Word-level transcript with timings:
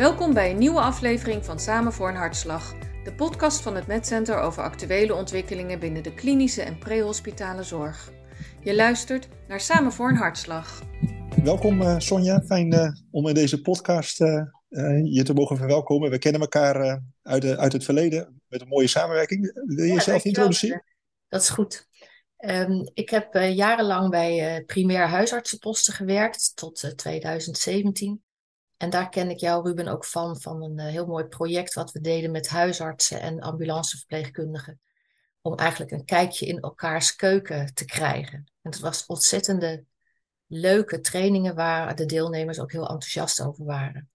Welkom 0.00 0.34
bij 0.34 0.50
een 0.50 0.58
nieuwe 0.58 0.80
aflevering 0.80 1.44
van 1.44 1.58
Samen 1.58 1.92
voor 1.92 2.08
een 2.08 2.16
Hartslag, 2.16 2.74
de 3.04 3.14
podcast 3.16 3.60
van 3.60 3.74
het 3.74 3.86
MedCenter 3.86 4.38
over 4.38 4.62
actuele 4.62 5.14
ontwikkelingen 5.14 5.78
binnen 5.78 6.02
de 6.02 6.14
klinische 6.14 6.62
en 6.62 6.78
prehospitale 6.78 7.62
zorg. 7.62 8.12
Je 8.62 8.74
luistert 8.74 9.28
naar 9.48 9.60
Samen 9.60 9.92
voor 9.92 10.08
een 10.08 10.16
Hartslag. 10.16 10.82
Welkom 11.44 11.80
uh, 11.80 11.98
Sonja, 11.98 12.40
fijn 12.40 12.74
uh, 12.74 12.92
om 13.10 13.28
in 13.28 13.34
deze 13.34 13.60
podcast 13.60 14.20
uh, 14.20 14.44
je 15.04 15.22
te 15.22 15.34
mogen 15.34 15.56
verwelkomen. 15.56 16.10
We 16.10 16.18
kennen 16.18 16.40
elkaar 16.40 17.02
uit, 17.22 17.42
de, 17.42 17.56
uit 17.56 17.72
het 17.72 17.84
verleden 17.84 18.42
met 18.48 18.60
een 18.60 18.68
mooie 18.68 18.88
samenwerking. 18.88 19.52
Wil 19.54 19.84
je 19.84 19.92
jezelf 19.92 20.24
introduceren? 20.24 20.84
Dat 21.28 21.42
is 21.42 21.48
goed. 21.48 21.88
Um, 22.38 22.90
ik 22.94 23.10
heb 23.10 23.34
jarenlang 23.34 24.10
bij 24.10 24.62
primair 24.66 25.06
huisartsenposten 25.06 25.94
gewerkt 25.94 26.52
tot 26.56 26.92
2017. 26.96 28.22
En 28.80 28.90
daar 28.90 29.08
ken 29.08 29.30
ik 29.30 29.38
jou, 29.38 29.66
Ruben, 29.66 29.88
ook 29.88 30.04
van, 30.04 30.40
van 30.40 30.62
een 30.62 30.78
heel 30.78 31.06
mooi 31.06 31.24
project 31.24 31.74
wat 31.74 31.92
we 31.92 32.00
deden 32.00 32.30
met 32.30 32.48
huisartsen 32.48 33.20
en 33.20 33.40
ambulanceverpleegkundigen. 33.40 34.80
Om 35.42 35.56
eigenlijk 35.56 35.90
een 35.90 36.04
kijkje 36.04 36.46
in 36.46 36.60
elkaars 36.60 37.16
keuken 37.16 37.74
te 37.74 37.84
krijgen. 37.84 38.38
En 38.62 38.70
het 38.70 38.80
was 38.80 39.06
ontzettende 39.06 39.84
leuke 40.46 41.00
trainingen 41.00 41.54
waar 41.54 41.96
de 41.96 42.06
deelnemers 42.06 42.60
ook 42.60 42.72
heel 42.72 42.88
enthousiast 42.88 43.42
over 43.42 43.64
waren. 43.64 44.10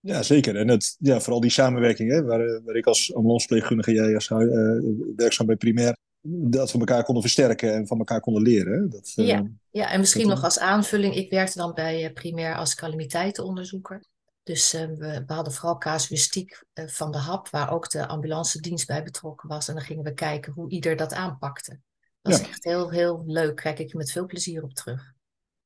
Ja, 0.00 0.22
zeker. 0.22 0.56
En 0.56 0.68
het, 0.68 0.96
ja, 0.98 1.20
vooral 1.20 1.40
die 1.40 1.50
samenwerking, 1.50 2.10
hè, 2.10 2.22
waar, 2.22 2.62
waar 2.62 2.76
ik 2.76 2.86
als 2.86 3.14
ambulanceverpleegkundige, 3.14 3.92
jij 3.92 4.14
als 4.14 4.28
uh, 4.28 4.78
werkzaam 5.16 5.46
bij 5.46 5.56
primair, 5.56 5.96
dat 6.22 6.72
we 6.72 6.78
elkaar 6.78 7.04
konden 7.04 7.22
versterken 7.22 7.74
en 7.74 7.86
van 7.86 7.98
elkaar 7.98 8.20
konden 8.20 8.42
leren. 8.42 8.90
Dat, 8.90 9.12
ja, 9.14 9.40
uh, 9.40 9.48
ja, 9.70 9.90
en 9.90 10.00
misschien 10.00 10.28
nog 10.28 10.44
als 10.44 10.58
aanvulling, 10.58 11.14
ik 11.14 11.30
werkte 11.30 11.58
dan 11.58 11.74
bij 11.74 12.04
uh, 12.04 12.12
primair 12.12 12.56
als 12.56 12.74
calamiteitenonderzoeker. 12.74 14.04
Dus 14.42 14.72
we, 14.72 15.22
we, 15.26 15.32
hadden 15.32 15.52
vooral 15.52 15.78
casuïstiek 15.78 16.64
van 16.74 17.12
de 17.12 17.18
HAP, 17.18 17.48
waar 17.48 17.72
ook 17.72 17.90
de 17.90 18.06
ambulance 18.06 18.60
dienst 18.60 18.86
bij 18.86 19.02
betrokken 19.02 19.48
was. 19.48 19.68
En 19.68 19.74
dan 19.74 19.84
gingen 19.84 20.04
we 20.04 20.14
kijken 20.14 20.52
hoe 20.52 20.70
ieder 20.70 20.96
dat 20.96 21.12
aanpakte. 21.12 21.78
Dat 22.22 22.32
is 22.32 22.40
echt 22.40 22.64
heel, 22.64 22.90
heel 22.90 23.22
leuk. 23.26 23.56
Kijk 23.56 23.78
ik 23.78 23.94
met 23.94 24.12
veel 24.12 24.26
plezier 24.26 24.62
op 24.62 24.74
terug. 24.74 25.12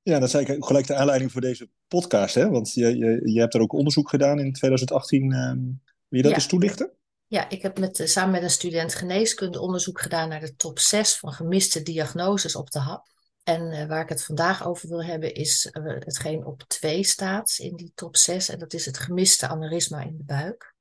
Ja, 0.03 0.19
dat 0.19 0.29
is 0.29 0.35
eigenlijk 0.35 0.67
gelijk 0.67 0.87
de 0.87 0.95
aanleiding 0.95 1.33
voor 1.33 1.41
deze 1.41 1.69
podcast. 1.89 2.35
Hè? 2.35 2.49
Want 2.49 2.73
je, 2.73 2.97
je, 2.97 3.21
je 3.25 3.41
hebt 3.41 3.55
er 3.55 3.61
ook 3.61 3.73
onderzoek 3.73 4.09
gedaan 4.09 4.39
in 4.39 4.53
2018. 4.53 5.33
Um, 5.33 5.81
wil 6.09 6.19
je 6.19 6.23
dat 6.23 6.31
ja. 6.31 6.37
eens 6.37 6.47
toelichten? 6.47 6.91
Ja, 7.29 7.49
ik 7.49 7.63
heb 7.63 7.79
met, 7.79 8.01
samen 8.05 8.31
met 8.31 8.43
een 8.43 8.51
student 8.51 8.95
geneeskunde 8.95 9.61
onderzoek 9.61 10.01
gedaan 10.01 10.29
naar 10.29 10.41
de 10.41 10.55
top 10.55 10.79
6 10.79 11.19
van 11.19 11.33
gemiste 11.33 11.83
diagnoses 11.83 12.57
op 12.57 12.71
de 12.71 12.79
HAP. 12.79 13.09
En 13.43 13.73
uh, 13.73 13.87
waar 13.87 14.03
ik 14.03 14.09
het 14.09 14.25
vandaag 14.25 14.67
over 14.67 14.89
wil 14.89 15.05
hebben 15.05 15.35
is 15.35 15.71
uh, 15.73 15.85
hetgeen 15.85 16.45
op 16.45 16.63
2 16.63 17.05
staat 17.05 17.59
in 17.59 17.77
die 17.77 17.93
top 17.95 18.17
6. 18.17 18.49
En 18.49 18.59
dat 18.59 18.73
is 18.73 18.87
het 18.87 18.99
gemiste 18.99 19.49
aneurysma 19.49 20.01
in 20.01 20.17
de 20.17 20.25
buik. 20.25 20.75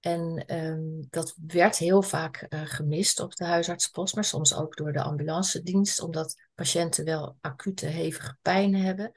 En 0.00 0.44
um, 0.56 1.06
dat 1.10 1.34
werd 1.46 1.76
heel 1.76 2.02
vaak 2.02 2.46
gemist 2.50 3.20
op 3.20 3.34
de 3.34 3.44
huisartsenpost, 3.44 4.14
maar 4.14 4.24
soms 4.24 4.54
ook 4.54 4.76
door 4.76 4.92
de 4.92 5.02
ambulance 5.02 5.62
dienst, 5.62 6.00
omdat 6.00 6.34
patiënten 6.54 7.04
wel 7.04 7.36
acute 7.40 7.86
hevige 7.86 8.36
pijn 8.42 8.74
hebben, 8.74 9.12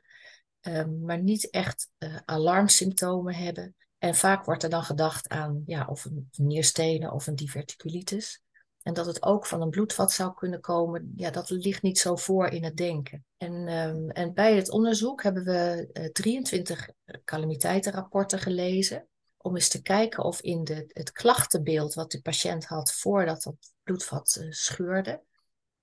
um, 0.61 0.99
maar 1.05 1.22
niet 1.22 1.49
echt 1.49 1.89
alarmsymptomen 2.25 3.36
hebben. 3.36 3.75
En 4.02 4.16
vaak 4.16 4.45
wordt 4.45 4.63
er 4.63 4.69
dan 4.69 4.83
gedacht 4.83 5.30
aan 5.30 5.63
ja, 5.66 5.85
of 5.85 6.05
een 6.05 6.30
nierstenen 6.31 7.11
of 7.11 7.27
een 7.27 7.35
diverticulitis. 7.35 8.41
En 8.81 8.93
dat 8.93 9.05
het 9.05 9.23
ook 9.23 9.45
van 9.45 9.61
een 9.61 9.69
bloedvat 9.69 10.11
zou 10.11 10.33
kunnen 10.33 10.61
komen, 10.61 11.13
ja, 11.16 11.30
dat 11.30 11.49
ligt 11.49 11.81
niet 11.81 11.99
zo 11.99 12.16
voor 12.16 12.47
in 12.47 12.63
het 12.63 12.77
denken. 12.77 13.25
En, 13.38 13.53
um, 13.53 14.09
en 14.09 14.33
bij 14.33 14.55
het 14.55 14.69
onderzoek 14.69 15.23
hebben 15.23 15.43
we 15.43 15.89
uh, 15.93 16.05
23 16.05 16.89
calamiteitenrapporten 17.23 18.39
gelezen 18.39 19.08
om 19.38 19.55
eens 19.55 19.69
te 19.69 19.81
kijken 19.81 20.23
of 20.23 20.41
in 20.41 20.63
de, 20.63 20.86
het 20.88 21.11
klachtenbeeld 21.11 21.93
wat 21.93 22.11
de 22.11 22.21
patiënt 22.21 22.65
had 22.65 22.93
voordat 22.93 23.43
dat 23.43 23.73
bloedvat 23.83 24.37
uh, 24.42 24.52
scheurde, 24.52 25.23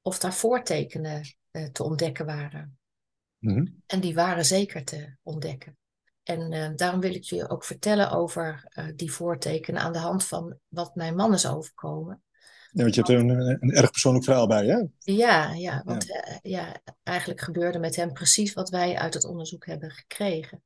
of 0.02 0.18
daar 0.18 0.34
voortekenen 0.34 1.36
uh, 1.50 1.64
te 1.64 1.82
ontdekken 1.82 2.26
waren. 2.26 2.78
Mm-hmm. 3.38 3.82
En 3.86 4.00
die 4.00 4.14
waren 4.14 4.44
zeker 4.44 4.84
te 4.84 5.16
ontdekken. 5.22 5.76
En 6.28 6.52
uh, 6.52 6.68
daarom 6.76 7.00
wil 7.00 7.14
ik 7.14 7.24
je 7.24 7.48
ook 7.48 7.64
vertellen 7.64 8.10
over 8.10 8.64
die 8.96 9.12
voortekenen 9.12 9.82
aan 9.82 9.92
de 9.92 9.98
hand 9.98 10.24
van 10.24 10.58
wat 10.68 10.94
mijn 10.94 11.14
man 11.16 11.34
is 11.34 11.46
overkomen. 11.46 12.22
Ja, 12.72 12.82
want 12.82 12.94
je 12.94 13.00
hebt 13.00 13.12
er 13.12 13.18
een, 13.18 13.58
een 13.60 13.74
erg 13.74 13.90
persoonlijk 13.90 14.24
verhaal 14.24 14.46
bij, 14.46 14.66
hè? 14.66 14.84
Ja, 14.98 15.52
ja 15.52 15.82
want 15.84 16.06
ja. 16.06 16.38
ja, 16.42 16.80
eigenlijk 17.02 17.40
gebeurde 17.40 17.78
met 17.78 17.96
hem 17.96 18.12
precies 18.12 18.52
wat 18.52 18.70
wij 18.70 18.96
uit 18.96 19.14
het 19.14 19.24
onderzoek 19.24 19.66
hebben 19.66 19.90
gekregen. 19.90 20.62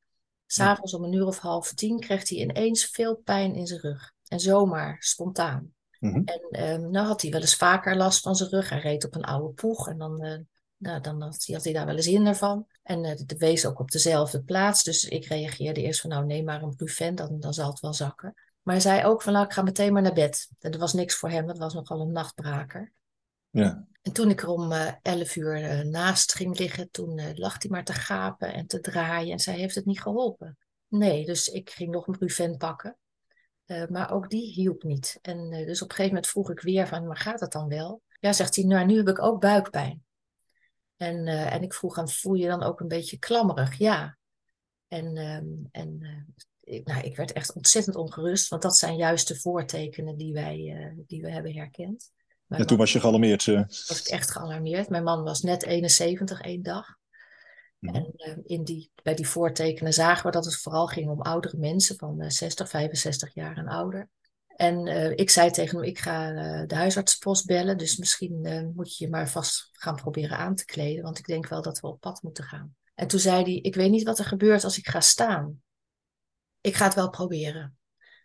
S'avonds 0.47 0.95
om 0.95 1.05
een 1.05 1.13
uur 1.13 1.27
of 1.27 1.39
half 1.39 1.73
tien 1.73 2.01
kreeg 2.01 2.29
hij 2.29 2.39
ineens 2.39 2.85
veel 2.85 3.17
pijn 3.17 3.55
in 3.55 3.67
zijn 3.67 3.81
rug. 3.81 4.13
En 4.29 4.41
zomaar, 4.41 4.97
spontaan. 4.99 5.75
Mm-hmm. 5.99 6.25
En 6.25 6.71
um, 6.71 6.91
nou 6.91 7.07
had 7.07 7.23
hij 7.23 7.31
wel 7.31 7.41
eens 7.41 7.57
vaker 7.57 7.97
last 7.97 8.21
van 8.21 8.35
zijn 8.35 8.51
rug. 8.51 8.69
Hij 8.69 8.81
reed 8.81 9.05
op 9.05 9.15
een 9.15 9.25
oude 9.25 9.53
poeg 9.55 9.89
en 9.89 9.99
dan, 9.99 10.47
nou, 10.83 11.01
dan 11.01 11.23
had, 11.23 11.45
hij, 11.47 11.55
had 11.55 11.65
hij 11.65 11.73
daar 11.73 11.87
wel 11.87 11.97
eens 11.97 12.07
hinder 12.07 12.37
van. 12.37 12.67
En 12.83 13.05
uh, 13.05 13.13
de 13.27 13.37
wees 13.37 13.67
ook 13.67 13.79
op 13.79 13.91
dezelfde 13.91 14.43
plaats. 14.43 14.83
Dus 14.83 15.05
ik 15.05 15.25
reageerde 15.25 15.83
eerst 15.83 16.01
van 16.01 16.11
nou 16.11 16.25
neem 16.27 16.45
maar 16.45 16.63
een 16.63 16.77
Brufen, 16.77 17.15
dan, 17.15 17.41
dan 17.41 17.55
zal 17.55 17.71
het 17.71 17.81
wel 17.81 17.95
zakken. 17.95 18.35
Maar 18.63 18.75
hij 18.75 18.83
zei 18.83 19.05
ook 19.05 19.23
van 19.23 19.33
nou 19.33 19.45
ik 19.45 19.53
ga 19.53 19.63
meteen 19.63 19.93
maar 19.93 20.03
naar 20.03 20.13
bed. 20.13 20.49
En 20.61 20.73
er 20.73 20.79
was 20.79 20.93
niks 20.93 21.17
voor 21.17 21.31
hem, 21.31 21.47
dat 21.47 21.59
was 21.59 21.75
nogal 21.75 22.01
een 22.01 22.13
nachtbraker. 22.13 22.93
Ja. 23.51 23.87
En 24.03 24.13
toen 24.13 24.31
ik 24.31 24.43
er 24.43 24.49
om 24.49 24.73
uh, 24.73 24.93
11 25.03 25.37
uur 25.37 25.61
uh, 25.61 25.81
naast 25.81 26.35
ging 26.35 26.59
liggen, 26.59 26.91
toen 26.91 27.35
lag 27.35 27.63
hij 27.63 27.71
maar 27.71 27.85
te 27.85 27.93
gapen 27.93 28.53
en 28.53 28.67
te 28.67 28.81
draaien. 28.81 29.33
En 29.33 29.41
zij 29.41 29.55
heeft 29.55 29.75
het 29.75 29.85
niet 29.85 30.01
geholpen. 30.01 30.59
Nee, 30.89 31.27
dus 31.27 31.49
ik 31.49 31.71
ging 31.71 31.91
nog 31.91 32.07
een 32.07 32.19
Brufen 32.19 32.57
pakken. 32.57 32.97
Maar 33.89 34.13
ook 34.13 34.31
die 34.31 34.53
hielp 34.53 34.83
niet. 34.83 35.19
En 35.23 35.51
dus 35.51 35.83
op 35.83 35.89
een 35.89 35.95
gegeven 35.95 36.15
moment 36.15 36.27
vroeg 36.27 36.51
ik 36.51 36.61
weer 36.61 36.87
van, 36.87 37.07
maar 37.07 37.17
gaat 37.17 37.41
het 37.41 37.53
dan 37.53 37.69
wel? 37.69 38.03
Ja, 38.21 38.33
zegt 38.33 38.57
hij, 38.57 38.65
nou 38.65 38.87
nu 38.87 38.97
heb 38.97 39.09
ik 39.09 39.23
ook 39.23 39.41
buikpijn. 39.41 40.05
En, 41.03 41.27
en 41.27 41.63
ik 41.63 41.75
vroeg 41.75 41.99
aan, 41.99 42.09
voel 42.09 42.35
je 42.35 42.47
dan 42.47 42.63
ook 42.63 42.81
een 42.81 42.89
beetje 42.89 43.19
klammerig? 43.19 43.79
Ja. 43.79 44.19
En, 44.89 45.17
um, 45.17 45.69
en 45.71 46.01
ik, 46.61 46.87
nou, 46.87 47.03
ik 47.03 47.17
werd 47.17 47.33
echt 47.33 47.53
ontzettend 47.53 47.97
ongerust, 47.97 48.49
want 48.49 48.63
dat 48.63 48.77
zijn 48.77 48.97
juist 48.97 49.29
de 49.29 49.41
voortekenen 49.41 50.17
die 50.17 50.33
wij, 50.33 50.93
die 51.07 51.23
we 51.23 51.31
hebben 51.31 51.55
herkend. 51.55 52.13
Mijn 52.47 52.61
en 52.61 52.67
toen 52.67 52.79
was 52.79 52.93
je 52.93 53.01
gealarmeerd? 53.01 53.45
Was 53.47 54.01
ik 54.01 54.07
echt 54.07 54.31
gealarmeerd. 54.31 54.89
Mijn 54.89 55.03
man 55.03 55.23
was 55.23 55.43
net 55.43 55.65
71 55.65 56.41
één 56.41 56.63
dag. 56.63 56.87
Mm. 57.79 57.95
En 57.95 58.13
uh, 58.17 58.37
in 58.45 58.65
die, 58.65 58.91
bij 59.03 59.15
die 59.15 59.29
voortekenen 59.29 59.93
zagen 59.93 60.27
we 60.27 60.33
dat 60.33 60.45
het 60.45 60.57
vooral 60.57 60.87
ging 60.87 61.09
om 61.11 61.23
oudere 61.23 61.57
mensen 61.57 61.97
van 61.97 62.23
uh, 62.23 62.29
60, 62.29 62.69
65 62.69 63.35
jaar 63.35 63.57
en 63.57 63.69
ouder. 63.69 64.09
En 64.63 64.87
uh, 64.87 65.11
ik 65.11 65.31
zei 65.31 65.51
tegen 65.51 65.79
hem, 65.79 65.87
ik 65.87 65.99
ga 65.99 66.33
de 66.67 66.75
huisartspost 66.75 67.47
bellen, 67.47 67.79
dus 67.79 67.97
misschien 67.97 68.73
moet 68.75 68.97
je 68.97 69.05
je 69.05 69.11
maar 69.11 69.29
vast 69.31 69.69
gaan 69.73 69.97
proberen 69.97 70.37
aan 70.37 70.55
te 70.55 70.65
kleden, 70.65 71.03
want 71.03 71.19
ik 71.19 71.27
denk 71.27 71.49
wel 71.49 71.63
dat 71.63 71.81
we 71.81 71.87
op 71.87 72.01
pad 72.01 72.23
moeten 72.23 72.45
gaan. 72.45 72.75
En 72.95 73.07
toen 73.07 73.21
zei 73.21 73.43
hij, 73.43 73.55
ik 73.55 73.75
weet 73.75 73.91
niet 73.91 74.03
wat 74.03 74.19
er 74.19 74.25
gebeurt 74.25 74.65
als 74.65 74.79
ik 74.79 74.89
ga 74.89 75.01
staan. 75.01 75.63
Ik 76.61 76.75
ga 76.75 76.85
het 76.85 76.95
wel 76.95 77.11
proberen. 77.11 77.77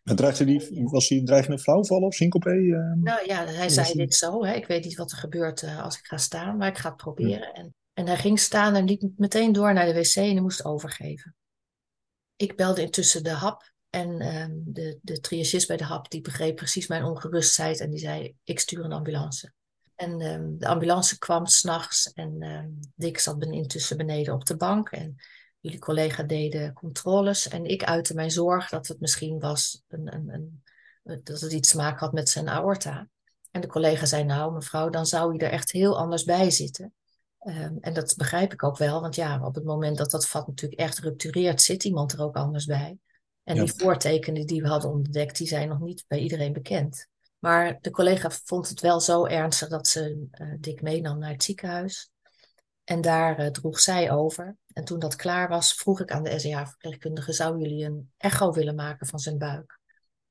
En 0.03 0.16
dreigde 0.16 0.46
die, 0.46 0.84
was 0.84 1.09
hij 1.09 1.18
een 1.18 1.26
dreigende 1.26 1.59
flauwval 1.59 2.02
of 2.02 2.14
syncope? 2.14 2.50
Uh, 2.50 2.94
nou 2.94 3.26
ja, 3.26 3.46
hij 3.46 3.70
zei 3.70 3.94
dit 3.94 4.14
zo. 4.14 4.46
Hè? 4.46 4.53
Ik 4.53 4.68
weet 4.68 4.84
niet 4.84 4.97
wat 4.97 5.12
er 5.12 5.18
gebeurt 5.18 5.64
als 5.64 5.97
ik 5.97 6.06
ga 6.06 6.18
staan, 6.18 6.58
maar 6.58 6.68
ik 6.68 6.78
ga 6.78 6.88
het 6.88 6.97
proberen. 6.97 7.40
Ja. 7.40 7.53
En, 7.53 7.76
en 7.94 8.08
hij 8.08 8.18
ging 8.18 8.40
staan 8.40 8.76
en 8.76 8.86
liep 8.86 9.02
meteen 9.18 9.52
door 9.52 9.74
naar 9.74 9.86
de 9.86 9.94
wc 9.94 10.16
en 10.16 10.31
hij 10.31 10.42
moest 10.42 10.66
overgeven. 10.66 11.36
Ik 12.36 12.56
belde 12.56 12.81
intussen 12.81 13.24
de 13.24 13.30
hap 13.30 13.76
en 13.90 14.36
um, 14.36 14.62
de, 14.66 15.00
de 15.02 15.20
triagist 15.20 15.68
bij 15.68 15.78
de 15.78 15.84
hap 15.84 16.09
die 16.09 16.22
begreep 16.22 16.56
precies 16.56 16.88
mijn 16.88 17.03
ongerustheid 17.03 17.80
en 17.80 17.90
die 17.90 18.00
zei, 18.00 18.36
ik 18.44 18.59
stuur 18.59 18.84
een 18.84 18.92
ambulance. 18.92 19.53
En 19.96 20.22
um, 20.22 20.59
de 20.59 20.68
ambulance 20.68 21.18
kwam 21.18 21.46
s'nachts 21.46 22.14
en 22.14 22.44
um, 22.44 22.80
Dick 22.96 23.20
zat 23.20 23.40
ben, 23.40 23.52
intussen 23.52 23.97
beneden 23.97 24.34
op 24.34 24.46
de 24.46 24.56
bank 24.56 24.90
en 24.90 25.18
Jullie 25.59 25.80
collega 25.80 26.24
deden 26.24 26.74
controles 26.74 27.47
en 27.47 27.66
ik 27.66 27.84
uitte 27.84 28.14
mijn 28.14 28.32
zorg 28.32 28.70
dat 28.70 28.88
het 28.88 29.00
misschien 29.00 29.40
was 29.40 29.84
een, 29.88 30.14
een, 30.14 30.29
een, 30.34 30.64
dat 31.23 31.41
het 31.41 31.52
iets 31.52 31.72
te 31.72 31.78
maken 31.78 32.00
had 32.00 32.14
met 32.14 32.29
zijn 32.29 32.50
aorta. 32.50 33.08
En 33.52 33.61
de 33.61 33.67
collega 33.67 34.06
zei, 34.06 34.23
nou 34.23 34.53
mevrouw, 34.53 34.90
dan 34.90 35.06
zou 35.06 35.34
je 35.34 35.40
er 35.40 35.52
echt 35.52 35.72
heel 35.72 35.97
anders 35.97 36.23
bij 36.23 36.52
zitten. 36.52 36.94
En 37.79 37.94
dat 37.94 38.16
begrijp 38.17 38.53
ik 38.53 38.64
ook 38.64 38.78
wel, 38.78 39.02
want 39.02 39.16
ja, 39.16 39.46
op 39.46 39.56
het 39.56 39.64
moment 39.64 39.97
dat 39.97 40.11
dat 40.11 40.28
vat 40.28 40.47
natuurlijk 40.47 40.82
echt 40.82 41.00
ruptureert, 41.00 41.61
zit 41.61 41.84
iemand 41.84 42.14
er 42.14 42.22
ook 42.22 42.35
anders 42.35 42.66
bij. 42.66 42.97
En 43.47 43.55
ja. 43.55 43.64
die 43.64 43.73
voortekenen 43.73 44.46
die 44.46 44.61
we 44.61 44.67
hadden 44.67 44.91
ontdekt, 44.91 45.38
die 45.38 45.47
zijn 45.47 45.67
nog 45.67 45.79
niet 45.79 46.05
bij 46.08 46.20
iedereen 46.20 46.53
bekend. 46.53 47.08
Maar 47.40 47.78
de 47.82 47.90
collega 47.90 48.32
vond 48.32 48.70
het 48.70 48.82
wel 48.82 48.99
zo 48.99 49.26
ernstig 49.26 49.70
dat 49.70 49.88
ze 49.88 50.28
uh, 50.32 50.53
Dick 50.59 50.82
meenam 50.82 51.20
naar 51.20 51.32
het 51.32 51.44
ziekenhuis. 51.44 52.11
En 52.84 53.02
daar 53.02 53.40
uh, 53.40 53.47
droeg 53.47 53.79
zij 53.79 54.11
over. 54.11 54.58
En 54.73 54.84
toen 54.84 54.99
dat 54.99 55.16
klaar 55.16 55.49
was, 55.49 55.73
vroeg 55.73 56.02
ik 56.02 56.11
aan 56.11 56.23
de 56.23 56.40
SEA-verpleegkundige: 56.40 57.34
zou 57.34 57.61
jullie 57.61 57.85
een 57.85 58.11
echo 58.17 58.52
willen 58.52 58.76
maken 58.76 59.08
van 59.08 59.20
zijn 59.20 59.38
buik? 59.38 59.79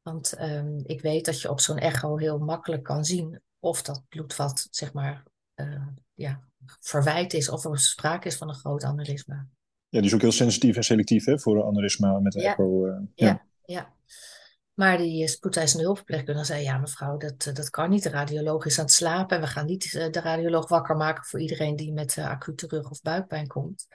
Want 0.02 0.40
um, 0.40 0.80
ik 0.84 1.00
weet 1.00 1.24
dat 1.24 1.40
je 1.40 1.50
op 1.50 1.60
zo'n 1.60 1.78
echo 1.78 2.16
heel 2.16 2.38
makkelijk 2.38 2.82
kan 2.82 3.04
zien 3.04 3.42
of 3.58 3.82
dat 3.82 4.02
bloedvat, 4.08 4.66
zeg 4.70 4.92
maar, 4.92 5.22
uh, 5.54 5.86
ja, 6.14 6.48
verwijt 6.80 7.32
is 7.34 7.48
of 7.48 7.64
er 7.64 7.78
sprake 7.78 8.26
is 8.26 8.36
van 8.36 8.48
een 8.48 8.54
groot 8.54 8.84
aneurysma. 8.84 9.46
Ja, 9.96 10.02
die 10.02 10.10
is 10.10 10.14
ook 10.16 10.22
heel 10.22 10.32
sensitief 10.32 10.76
en 10.76 10.82
selectief 10.84 11.24
hè, 11.24 11.38
voor 11.38 11.64
aneurysma 11.64 12.18
met 12.18 12.32
de 12.32 12.40
Ja. 12.40 12.50
echo. 12.50 12.86
eh, 12.86 12.98
Ja, 13.14 13.46
ja. 13.64 13.94
Maar 14.74 14.98
die 14.98 15.28
spoedeisende 15.28 15.84
hulpverpleegkundige 15.84 16.46
zei, 16.46 16.62
ja 16.62 16.78
mevrouw, 16.78 17.16
dat, 17.16 17.46
eh, 17.46 17.54
dat 17.54 17.70
kan 17.70 17.90
niet. 17.90 18.02
De 18.02 18.08
radioloog 18.08 18.66
is 18.66 18.78
aan 18.78 18.84
het 18.84 18.94
slapen 18.94 19.36
en 19.36 19.42
we 19.42 19.48
gaan 19.48 19.66
niet 19.66 19.94
eh, 19.94 20.10
de 20.10 20.20
radioloog 20.20 20.68
wakker 20.68 20.96
maken 20.96 21.24
voor 21.24 21.40
iedereen 21.40 21.76
die 21.76 21.92
met 21.92 22.18
acute 22.18 22.66
rug- 22.66 22.90
of 22.90 23.02
buikpijn 23.02 23.46
komt. 23.46 23.86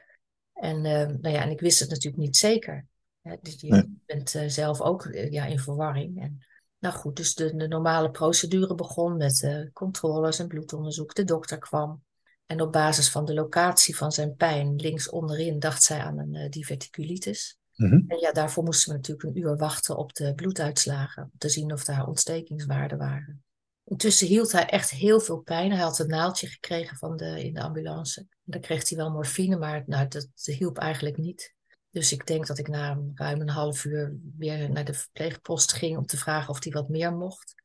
En, 0.54 0.82
nou 0.82 1.30
ja, 1.30 1.42
en 1.44 1.50
ik 1.50 1.60
wist 1.60 1.80
het 1.80 1.90
natuurlijk 1.90 2.24
niet 2.24 2.38
zeker. 2.38 2.86
Hè, 3.22 3.36
dus 3.42 3.62
je 3.62 3.68
Nee. 3.68 4.02
bent 4.06 4.30
zelf 4.48 4.82
ook 4.82 5.08
ja, 5.30 5.46
in 5.46 5.60
verwarring. 5.60 6.22
En, 6.22 6.46
nou 6.80 6.96
goed, 6.96 7.16
dus 7.16 7.36
de, 7.36 7.56
de 7.56 7.68
normale 7.68 8.12
procedure 8.12 8.76
begon 8.76 9.18
met 9.18 9.70
controles 9.74 10.40
en 10.40 10.48
bloedonderzoek. 10.48 11.16
De 11.16 11.24
dokter 11.24 11.58
kwam. 11.58 12.04
En 12.52 12.62
op 12.62 12.72
basis 12.72 13.10
van 13.10 13.26
de 13.26 13.34
locatie 13.34 13.96
van 13.98 14.12
zijn 14.12 14.36
pijn, 14.36 14.76
links 14.76 15.10
onderin, 15.10 15.60
dacht 15.60 15.84
zij 15.84 16.00
aan 16.00 16.20
een 16.20 16.36
eh, 16.36 16.50
diverticulitis. 16.50 17.58
mhm. 17.76 18.04
En 18.08 18.18
ja, 18.20 18.32
daarvoor 18.32 18.64
moesten 18.64 18.90
we 18.90 18.96
natuurlijk 18.96 19.28
een 19.28 19.42
uur 19.42 19.58
wachten 19.58 19.98
op 19.98 20.14
de 20.14 20.34
bloeduitslagen. 20.34 21.24
Om 21.24 21.38
te 21.38 21.50
zien 21.50 21.74
of 21.74 21.84
daar 21.84 22.08
ontstekingswaarden 22.08 22.98
waren. 22.98 23.44
Intussen 23.84 24.28
hield 24.28 24.52
hij 24.52 24.66
echt 24.66 24.90
heel 24.90 25.20
veel 25.20 25.38
pijn. 25.38 25.72
Hij 25.72 25.82
had 25.82 26.00
een 26.00 26.08
naaldje 26.08 26.48
gekregen 26.48 26.98
van 26.98 27.18
de, 27.18 27.44
in 27.44 27.54
de 27.54 27.62
ambulance. 27.62 28.20
En 28.20 28.28
daar 28.44 28.62
kreeg 28.62 28.90
hij 28.90 28.98
wel 28.98 29.12
morfine, 29.12 29.58
maar 29.58 29.84
nou, 29.86 30.08
dat, 30.08 30.28
dat 30.36 30.56
hielp 30.56 30.78
eigenlijk 30.78 31.18
niet. 31.18 31.56
Dus 31.90 32.12
ik 32.12 32.28
denk 32.28 32.48
dat 32.48 32.58
ik 32.58 32.68
na 32.68 33.02
ruim 33.14 33.42
een 33.42 33.50
half 33.50 33.86
uur 33.86 34.18
weer 34.38 34.72
naar 34.72 34.86
de 34.86 34.94
verpleegpost 34.94 35.74
ging 35.74 35.98
om 35.98 36.06
te 36.06 36.18
vragen 36.18 36.50
of 36.50 36.64
hij 36.64 36.74
wat 36.74 36.90
meer 36.90 37.14
mocht. 37.14 37.61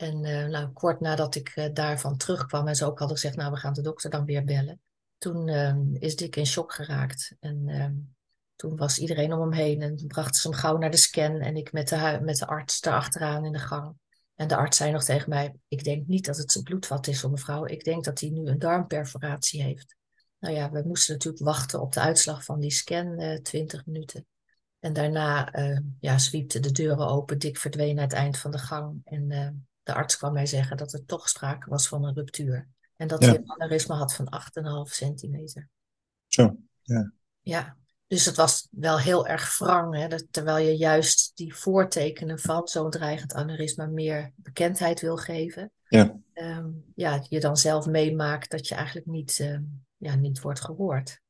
En 0.00 0.24
eh, 0.24 0.46
nou, 0.46 0.68
kort 0.72 1.00
nadat 1.00 1.34
ik 1.34 1.48
eh, 1.48 1.72
daarvan 1.72 2.16
terugkwam 2.16 2.68
en 2.68 2.76
ze 2.76 2.84
ook 2.84 2.98
hadden 2.98 3.16
gezegd, 3.16 3.36
nou 3.36 3.52
we 3.52 3.58
gaan 3.58 3.72
de 3.72 3.82
dokter 3.82 4.10
dan 4.10 4.24
weer 4.24 4.44
bellen. 4.44 4.80
Toen 5.18 5.48
eh, 5.48 5.76
is 5.92 6.16
Dick 6.16 6.36
in 6.36 6.46
shock 6.46 6.72
geraakt. 6.72 7.36
En 7.40 7.68
ehm, 7.68 7.94
toen 8.56 8.76
was 8.76 8.98
iedereen 8.98 9.32
om 9.32 9.40
hem 9.40 9.52
heen 9.52 9.82
en 9.82 10.06
brachten 10.06 10.40
ze 10.40 10.48
hem 10.48 10.56
gauw 10.56 10.76
naar 10.76 10.90
de 10.90 10.96
scan 10.96 11.40
en 11.40 11.56
ik 11.56 11.72
met 11.72 11.88
de, 11.88 12.18
met 12.22 12.36
de 12.36 12.46
arts 12.46 12.80
daarachteraan 12.80 13.44
in 13.44 13.52
de 13.52 13.58
gang. 13.58 13.94
En 14.34 14.48
de 14.48 14.56
arts 14.56 14.76
zei 14.76 14.92
nog 14.92 15.04
tegen 15.04 15.28
mij, 15.28 15.54
ik 15.68 15.84
denk 15.84 16.06
niet 16.06 16.24
dat 16.24 16.36
het 16.36 16.52
zijn 16.52 16.64
bloedvat 16.64 17.06
is 17.06 17.20
voor 17.20 17.30
mevrouw. 17.30 17.66
Ik 17.66 17.84
denk 17.84 18.04
dat 18.04 18.20
hij 18.20 18.30
nu 18.30 18.46
een 18.46 18.58
darmperforatie 18.58 19.62
heeft. 19.62 19.96
Nou 20.38 20.54
ja, 20.54 20.70
we 20.70 20.82
moesten 20.86 21.12
natuurlijk 21.12 21.44
wachten 21.44 21.80
op 21.80 21.92
de 21.92 22.00
uitslag 22.00 22.44
van 22.44 22.60
die 22.60 22.70
scan, 22.72 23.18
eh 23.18 23.40
20 23.40 23.86
minuten. 23.86 24.26
En 24.78 24.92
daarna 24.92 25.52
eh, 25.52 25.78
ja, 26.00 26.18
zwiepten 26.18 26.62
de 26.62 26.72
deuren 26.72 27.06
open, 27.06 27.38
Dick 27.38 27.58
verdween 27.58 27.94
naar 27.94 28.04
het 28.04 28.12
eind 28.12 28.38
van 28.38 28.50
de 28.50 28.58
gang. 28.58 29.00
En 29.04 29.30
eh, 29.30 29.48
de 29.90 29.96
arts 29.96 30.16
kwam 30.16 30.32
mij 30.32 30.46
zeggen 30.46 30.76
dat 30.76 30.92
er 30.92 31.04
toch 31.04 31.28
sprake 31.28 31.70
was 31.70 31.88
van 31.88 32.04
een 32.04 32.14
ruptuur. 32.14 32.68
En 32.96 33.08
dat 33.08 33.22
Ja. 33.22 33.28
hij 33.28 33.36
een 33.36 33.50
aneurysma 33.50 33.96
had 33.96 34.14
van 34.14 34.28
8,5 34.28 34.94
centimeter. 34.94 35.68
Zo. 36.26 36.56
Ja, 37.40 37.76
dus 38.06 38.24
het 38.24 38.36
was 38.36 38.68
wel 38.70 38.98
heel 38.98 39.26
erg 39.26 39.58
wrang, 39.58 39.96
hè, 39.96 40.08
dat, 40.08 40.26
terwijl 40.30 40.66
je 40.66 40.76
juist 40.76 41.32
die 41.34 41.54
voortekenen 41.54 42.38
van 42.38 42.68
zo'n 42.68 42.90
dreigend 42.90 43.34
aneurysma 43.34 43.86
meer 43.86 44.32
bekendheid 44.36 45.00
wil 45.00 45.16
geven. 45.16 45.70
Ja. 45.88 46.20
Ehm, 46.32 46.68
ja, 46.94 47.24
je 47.28 47.40
dan 47.40 47.56
zelf 47.56 47.86
meemaakt 47.86 48.50
dat 48.50 48.68
je 48.68 48.74
eigenlijk 48.74 49.06
niet, 49.06 49.38
ehm, 49.40 49.62
ja, 49.96 50.14
niet 50.14 50.40
wordt 50.40 50.60
gehoord. 50.60 51.20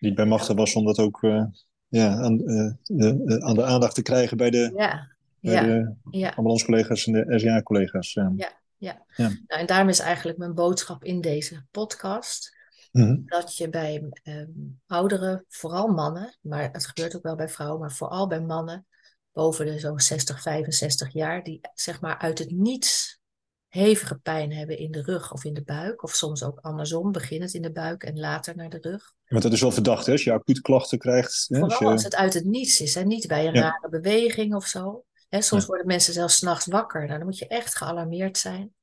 Niet 0.00 0.14
bij 0.14 0.26
machten 0.26 0.56
was 0.56 0.74
om 0.74 0.84
dat 0.84 0.98
ook 0.98 1.22
eh, 1.22 1.44
ja, 1.88 2.16
aan, 2.16 2.40
eh, 2.46 2.66
eh, 2.66 3.44
aan 3.44 3.54
de 3.54 3.64
aandacht 3.64 3.94
te 3.94 4.02
krijgen 4.02 4.36
bij 4.36 4.50
de, 4.50 4.72
Ja, 4.76 5.13
ja, 5.52 5.62
de 5.62 5.94
ja. 6.10 6.32
ambulancecollega's 6.36 7.06
en 7.06 7.12
de 7.12 7.38
SJA-collega's. 7.38 8.12
Ja. 8.12 8.32
Ja. 8.36 8.52
Ja. 8.78 9.04
Nou, 9.16 9.60
en 9.60 9.66
daarom 9.66 9.88
is 9.88 9.98
eigenlijk 9.98 10.38
mijn 10.38 10.54
boodschap 10.54 11.04
in 11.04 11.20
deze 11.20 11.64
podcast 11.70 12.52
Mhm. 12.92 13.16
dat 13.24 13.56
je 13.56 13.68
bij 13.68 14.08
ehm, 14.22 14.50
ouderen, 14.86 15.44
vooral 15.48 15.86
mannen, 15.88 16.38
maar 16.40 16.68
het 16.72 16.86
gebeurt 16.86 17.16
ook 17.16 17.22
wel 17.22 17.36
bij 17.36 17.48
vrouwen, 17.48 17.80
maar 17.80 17.92
vooral 17.92 18.26
bij 18.26 18.40
mannen 18.40 18.86
boven 19.32 19.66
de 19.66 19.78
zo'n 19.78 20.00
60, 20.00 20.42
65 20.42 21.12
jaar, 21.12 21.42
die 21.42 21.60
zeg 21.74 22.00
maar 22.00 22.18
uit 22.18 22.38
het 22.38 22.50
niets 22.50 23.20
hevige 23.68 24.14
pijn 24.18 24.52
hebben 24.52 24.78
in 24.78 24.90
de 24.90 25.02
rug 25.02 25.32
of 25.32 25.44
in 25.44 25.54
de 25.54 25.62
buik, 25.62 26.02
of 26.02 26.14
soms 26.14 26.42
ook 26.42 26.58
andersom, 26.58 27.12
beginnend 27.12 27.54
in 27.54 27.62
de 27.62 27.72
buik 27.72 28.02
en 28.02 28.18
later 28.18 28.56
naar 28.56 28.70
de 28.70 28.78
rug. 28.80 29.12
Want 29.28 29.42
dat 29.42 29.52
is 29.52 29.60
wel 29.60 29.72
verdacht, 29.72 30.06
hè? 30.06 30.12
Als 30.12 30.24
je 30.24 30.32
acute 30.32 30.60
klachten 30.60 30.98
krijgt. 30.98 31.46
Hè? 31.48 31.58
Vooral 31.58 31.90
als 31.90 32.00
je, 32.00 32.06
het 32.06 32.16
uit 32.16 32.34
het 32.34 32.44
niets 32.44 32.80
is, 32.80 32.94
hè? 32.94 33.02
niet 33.02 33.26
bij 33.26 33.46
een 33.46 33.54
Ja. 33.54 33.60
rare 33.60 33.88
beweging 33.88 34.54
of 34.54 34.66
zo. 34.66 35.04
Soms 35.42 35.62
Ja. 35.62 35.68
worden 35.68 35.86
mensen 35.86 36.12
zelfs 36.12 36.36
s'nachts 36.36 36.66
wakker. 36.66 37.06
Nou, 37.06 37.16
dan 37.18 37.26
moet 37.26 37.38
je 37.38 37.46
echt 37.46 37.76
gealarmeerd 37.76 38.38
zijn. 38.38 38.74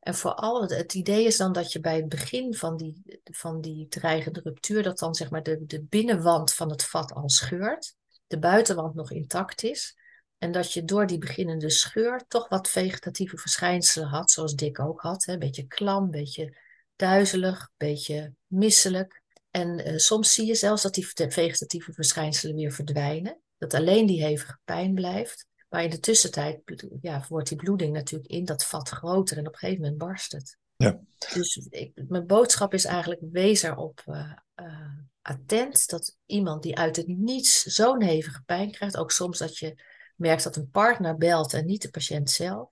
En 0.00 0.14
vooral, 0.14 0.62
het, 0.62 0.70
het 0.70 0.94
idee 0.94 1.24
is 1.24 1.36
dan 1.36 1.52
dat 1.52 1.72
je 1.72 1.80
bij 1.80 1.96
het 1.96 2.08
begin 2.08 2.54
van 2.54 2.76
die, 2.76 3.20
van 3.24 3.60
die 3.60 3.88
dreigende 3.88 4.40
ruptuur, 4.44 4.82
dat 4.82 4.98
dan 4.98 5.14
zeg 5.14 5.30
maar 5.30 5.42
de, 5.42 5.66
de 5.66 5.82
binnenwand 5.82 6.54
van 6.54 6.70
het 6.70 6.84
vat 6.84 7.12
al 7.12 7.28
scheurt, 7.28 7.94
de 8.26 8.38
buitenwand 8.38 8.94
nog 8.94 9.10
intact 9.10 9.62
is. 9.62 9.96
En 10.38 10.52
dat 10.52 10.72
je 10.72 10.84
door 10.84 11.06
die 11.06 11.18
beginnende 11.18 11.70
scheur 11.70 12.24
toch 12.28 12.48
wat 12.48 12.68
vegetatieve 12.68 13.36
verschijnselen 13.36 14.08
had, 14.08 14.30
zoals 14.30 14.54
Dick 14.54 14.80
ook 14.80 15.00
had. 15.00 15.24
Hè? 15.24 15.32
Een 15.32 15.38
beetje 15.38 15.66
klam, 15.66 16.04
een 16.04 16.10
beetje 16.10 16.56
duizelig, 16.96 17.60
een 17.60 17.86
beetje 17.88 18.32
misselijk. 18.46 19.22
En 19.50 19.84
eh, 19.84 19.96
soms 19.96 20.34
zie 20.34 20.46
je 20.46 20.54
zelfs 20.54 20.82
dat 20.82 20.94
die 20.94 21.08
vegetatieve 21.14 21.92
verschijnselen 21.92 22.54
weer 22.54 22.72
verdwijnen. 22.72 23.40
Dat 23.58 23.74
alleen 23.74 24.06
die 24.06 24.24
hevige 24.24 24.58
pijn 24.64 24.94
blijft. 24.94 25.46
Maar 25.68 25.84
in 25.84 25.90
de 25.90 26.00
tussentijd 26.00 26.60
ja, 27.00 27.24
wordt 27.28 27.48
die 27.48 27.58
bloeding 27.58 27.92
natuurlijk 27.92 28.30
in 28.30 28.44
dat 28.44 28.64
vat 28.64 28.88
groter 28.88 29.36
en 29.36 29.46
op 29.46 29.52
een 29.52 29.58
gegeven 29.58 29.82
moment 29.82 29.98
barst 29.98 30.32
het. 30.32 30.58
Ja. 30.76 31.00
Dus 31.34 31.56
ik, 31.70 31.92
mijn 32.08 32.26
boodschap 32.26 32.74
is 32.74 32.84
eigenlijk: 32.84 33.20
wees 33.32 33.62
erop 33.62 34.02
eh, 34.06 34.32
eh, 34.54 34.92
attent 35.22 35.88
dat 35.88 36.16
iemand 36.26 36.62
die 36.62 36.78
uit 36.78 36.96
het 36.96 37.06
niets 37.06 37.62
zo'n 37.62 38.02
hevige 38.02 38.42
pijn 38.42 38.70
krijgt, 38.70 38.96
ook 38.96 39.10
soms 39.10 39.38
dat 39.38 39.58
je 39.58 39.82
merkt 40.16 40.42
dat 40.42 40.56
een 40.56 40.70
partner 40.70 41.16
belt 41.16 41.54
en 41.54 41.66
niet 41.66 41.82
de 41.82 41.90
patiënt 41.90 42.30
zelf. 42.30 42.70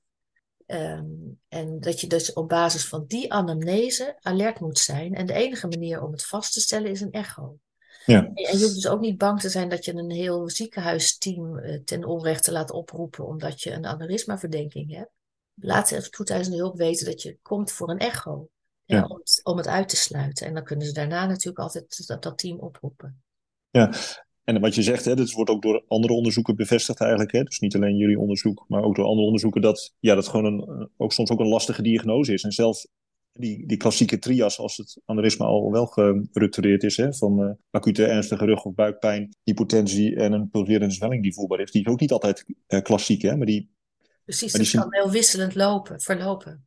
Ehm, 0.67 1.05
en 1.49 1.81
dat 1.81 2.01
je 2.01 2.07
dus 2.07 2.33
op 2.33 2.49
basis 2.49 2.89
van 2.89 3.05
die 3.07 3.33
anamnese 3.33 4.17
alert 4.21 4.61
moet 4.61 4.79
zijn. 4.79 5.15
En 5.15 5.27
de 5.27 5.33
enige 5.33 5.67
manier 5.67 6.03
om 6.03 6.13
het 6.13 6.27
vast 6.27 6.53
te 6.53 6.61
stellen 6.61 6.91
is 6.91 7.01
een 7.01 7.13
echo. 7.13 7.59
Ja. 8.06 8.25
En 8.25 8.35
en 8.35 8.58
je 8.58 8.62
hoeft 8.62 8.75
dus 8.75 8.88
ook 8.88 9.00
niet 9.00 9.19
bang 9.19 9.41
te 9.41 9.49
zijn 9.49 9.69
dat 9.69 9.85
je 9.85 9.94
een 9.94 10.11
heel 10.11 10.50
ziekenhuisteam 10.50 11.58
eh, 11.58 11.81
ten 11.85 12.05
onrechte 12.05 12.53
laat 12.53 12.70
oproepen 12.70 13.26
omdat 13.26 13.62
je 13.62 13.73
een 13.73 13.87
aneurysmaverdenking 13.87 14.94
hebt. 14.94 15.11
Laat 15.55 15.88
de 15.88 16.00
spoedeisende 16.00 16.58
hulp 16.58 16.76
weten 16.76 17.06
dat 17.06 17.23
je 17.23 17.38
komt 17.43 17.73
voor 17.73 17.91
een 17.91 17.99
echo. 17.99 18.49
Ja. 18.85 19.05
om, 19.05 19.17
het, 19.17 19.41
om 19.43 19.56
het 19.56 19.67
uit 19.67 19.88
te 19.88 19.97
sluiten. 19.97 20.47
En 20.47 20.55
dan 20.55 20.64
kunnen 20.64 20.87
ze 20.87 20.93
daarna 20.93 21.26
natuurlijk 21.26 21.58
altijd 21.58 22.06
dat, 22.06 22.23
dat 22.23 22.38
team 22.38 22.58
oproepen. 22.58 23.23
Ja, 23.70 23.93
en 24.44 24.61
wat 24.61 24.75
je 24.75 24.82
zegt, 24.82 25.05
hè, 25.05 25.14
dit 25.14 25.32
wordt 25.32 25.50
ook 25.50 25.62
door 25.62 25.85
andere 25.88 26.12
onderzoeken 26.12 26.57
bevestigd 26.57 27.00
eigenlijk. 27.00 27.33
Hè? 27.33 27.42
Dus 27.42 27.59
niet 27.59 27.75
alleen 27.75 27.97
jullie 27.97 28.19
onderzoek, 28.19 28.64
maar 28.69 28.83
ook 28.83 28.97
door 28.97 29.04
andere 29.04 29.26
onderzoeken 29.26 29.61
dat 29.61 29.95
ja, 29.99 30.14
dat 30.14 30.28
gewoon 30.28 30.45
een, 30.45 30.88
ook 30.97 31.12
soms 31.12 31.31
ook 31.31 31.40
een 31.40 31.49
lastige 31.49 31.83
diagnose 31.83 32.33
is. 32.33 32.42
En 32.42 32.52
zelfs 32.52 32.88
die, 33.38 33.66
die 33.66 33.76
klassieke 33.76 34.19
trias, 34.19 34.59
als 34.59 34.76
het 34.76 35.00
aneurysma 35.05 35.45
al 35.45 35.73
wel 35.73 35.87
geruptureerd 35.87 36.83
is, 36.83 36.97
hè, 36.97 37.14
van 37.14 37.43
eh, 37.43 37.50
acute 37.71 38.05
ernstige 38.07 38.45
rug- 38.45 38.64
of 38.64 38.75
buikpijn, 38.75 39.37
hypotensie 39.43 40.16
en 40.16 40.33
een 40.33 40.50
pulserende 40.50 40.95
zwelling 40.95 41.23
die 41.23 41.35
voelbaar 41.35 41.61
is, 41.61 41.71
die 41.71 41.85
is 41.85 41.93
ook 41.93 42.00
niet 42.00 42.12
altijd 42.12 42.45
eh, 42.66 42.83
klassiek, 42.83 43.23
hè, 43.23 43.37
maar 43.37 43.47
die, 43.47 43.71
Precies, 44.25 44.52
Maar 44.52 44.61
dat 44.62 44.71
die 44.71 44.81
kan 44.81 44.88
heel 45.02 45.11
wisselend 45.11 45.55
lopen, 45.55 46.00
verlopen. 46.00 46.66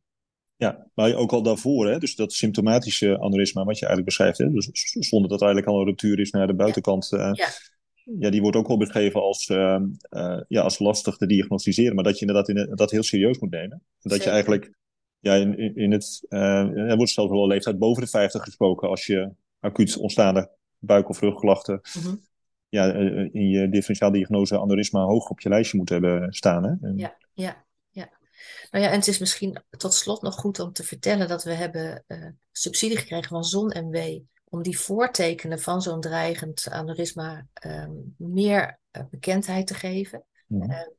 ja, 0.56 0.86
maar 0.94 1.14
ook 1.14 1.32
al 1.32 1.42
daarvoor, 1.42 1.88
hè, 1.90 1.98
dus 1.98 2.14
dat 2.14 2.32
symptomatische 2.32 3.18
aneurysma 3.20 3.64
wat 3.64 3.78
je 3.78 3.86
eigenlijk 3.86 4.04
beschrijft, 4.16 4.38
hè, 4.38 4.50
dus 4.50 4.68
zonder 5.08 5.30
dat 5.30 5.40
er 5.40 5.46
eigenlijk 5.46 5.74
al 5.76 5.80
een 5.80 5.86
ruptuur 5.88 6.20
is 6.20 6.30
naar 6.30 6.46
de 6.46 6.54
buitenkant, 6.54 7.12
eh, 7.12 7.30
Ja. 7.32 7.48
ja, 8.18 8.30
die 8.30 8.40
wordt 8.40 8.56
ook 8.56 8.68
wel 8.68 8.76
beschreven 8.78 9.20
als, 9.22 9.44
ja, 10.48 10.62
als 10.62 10.78
lastig 10.78 11.16
te 11.16 11.26
diagnosticeren, 11.26 11.94
maar 11.94 12.04
dat 12.04 12.18
je 12.18 12.26
inderdaad 12.26 12.48
in, 12.48 12.74
dat 12.74 12.90
heel 12.90 13.02
serieus 13.02 13.38
moet 13.38 13.50
nemen. 13.50 13.82
Dat 14.00 14.12
Zeker. 14.12 14.26
je 14.26 14.32
eigenlijk, 14.32 14.72
ja, 15.20 15.34
in, 15.34 15.76
in, 15.76 15.92
het, 15.92 16.24
eh, 16.28 16.40
er 16.90 16.96
wordt 16.96 17.12
zelfs 17.12 17.30
wel 17.30 17.42
een 17.42 17.48
leeftijd 17.48 17.78
boven 17.78 18.02
de 18.02 18.08
50 18.08 18.42
gesproken 18.42 18.88
als 18.88 19.06
je 19.06 19.30
acuut 19.60 19.96
ontstaande 19.96 20.50
buik- 20.78 21.08
of 21.08 21.20
rugklachten 21.20 21.80
Mhm. 21.98 22.14
ja, 22.68 22.92
eh, 22.92 23.28
in 23.34 23.48
je 23.48 23.68
differentiaaldiagnose 23.68 24.58
aneurysma 24.60 25.02
hoog 25.02 25.28
op 25.30 25.40
je 25.40 25.48
lijstje 25.48 25.78
moet 25.78 25.88
hebben 25.88 26.32
staan. 26.32 26.64
Hè? 26.64 26.70
En- 26.88 26.96
Ja, 26.96 27.16
ja, 27.34 27.64
ja. 27.90 28.08
Nou 28.70 28.84
ja, 28.84 28.90
en 28.90 28.96
het 28.98 29.06
is 29.08 29.18
misschien 29.18 29.62
tot 29.70 29.94
slot 29.94 30.22
nog 30.22 30.34
goed 30.34 30.60
om 30.60 30.72
te 30.72 30.82
vertellen 30.84 31.28
dat 31.28 31.44
we 31.44 31.52
hebben 31.52 32.04
eh, 32.06 32.26
subsidie 32.52 32.96
gekregen 32.96 33.28
van 33.28 33.44
ZonMW 33.44 34.18
om 34.48 34.62
die 34.62 34.78
voortekenen 34.78 35.60
van 35.60 35.82
zo'n 35.82 36.00
dreigend 36.00 36.66
aneurysma 36.70 37.46
ehm, 37.54 37.90
meer 38.16 38.78
eh, 38.90 39.02
bekendheid 39.10 39.66
te 39.66 39.74
geven. 39.74 40.24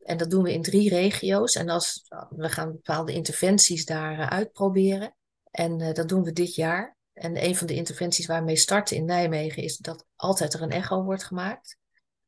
En 0.03 0.17
dat 0.17 0.29
doen 0.29 0.43
we 0.43 0.53
in 0.53 0.61
drie 0.61 0.89
regio's. 0.89 1.55
En 1.55 1.69
als, 1.69 2.05
we 2.29 2.49
gaan 2.49 2.71
bepaalde 2.71 3.13
interventies 3.13 3.85
daar 3.85 4.19
eh, 4.19 4.27
uitproberen. 4.27 5.15
En 5.51 5.81
eh, 5.81 5.93
dat 5.93 6.09
doen 6.09 6.23
we 6.23 6.31
dit 6.31 6.55
jaar. 6.55 6.97
En 7.13 7.43
een 7.43 7.55
van 7.55 7.67
de 7.67 7.75
interventies 7.75 8.25
waar 8.25 8.45
we 8.45 8.55
starten 8.55 8.95
in 8.95 9.05
Nijmegen 9.05 9.63
is 9.63 9.77
dat 9.77 10.05
altijd 10.15 10.53
er 10.53 10.61
een 10.61 10.71
echo 10.71 11.03
wordt 11.03 11.23
gemaakt. 11.23 11.77